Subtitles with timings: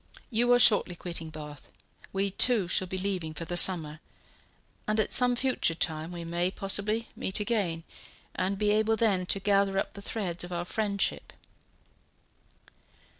[0.31, 1.69] You are shortly quitting Bath;
[2.11, 3.99] we, too, shall be leaving for the summer;
[4.87, 7.83] and at some future time we may, possibly, meet again,
[8.33, 11.33] and be able then to gather up the threads of our friendship."